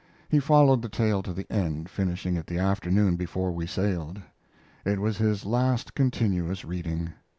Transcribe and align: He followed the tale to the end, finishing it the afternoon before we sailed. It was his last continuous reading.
He 0.29 0.39
followed 0.39 0.81
the 0.81 0.89
tale 0.89 1.21
to 1.21 1.31
the 1.31 1.45
end, 1.51 1.87
finishing 1.87 2.35
it 2.35 2.47
the 2.47 2.57
afternoon 2.57 3.17
before 3.17 3.51
we 3.51 3.67
sailed. 3.67 4.19
It 4.83 4.99
was 4.99 5.19
his 5.19 5.45
last 5.45 5.93
continuous 5.93 6.65
reading. 6.65 7.11